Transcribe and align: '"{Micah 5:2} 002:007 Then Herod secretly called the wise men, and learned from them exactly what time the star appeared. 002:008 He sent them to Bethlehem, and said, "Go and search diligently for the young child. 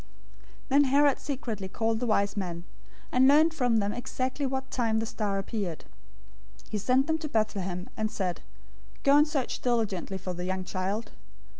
'"{Micah 0.67 0.77
5:2} 0.77 0.79
002:007 0.79 0.81
Then 0.81 0.83
Herod 0.85 1.19
secretly 1.19 1.67
called 1.67 1.99
the 1.99 2.07
wise 2.07 2.35
men, 2.35 2.63
and 3.11 3.27
learned 3.27 3.53
from 3.53 3.77
them 3.77 3.93
exactly 3.93 4.47
what 4.47 4.71
time 4.71 4.97
the 4.97 5.05
star 5.05 5.37
appeared. 5.37 5.85
002:008 6.63 6.69
He 6.71 6.77
sent 6.79 7.05
them 7.05 7.19
to 7.19 7.29
Bethlehem, 7.29 7.87
and 7.95 8.09
said, 8.09 8.41
"Go 9.03 9.15
and 9.15 9.27
search 9.27 9.59
diligently 9.61 10.17
for 10.17 10.33
the 10.33 10.45
young 10.45 10.63
child. 10.63 11.11